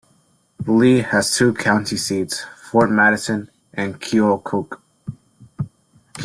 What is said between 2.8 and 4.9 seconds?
Madison and Keokuk.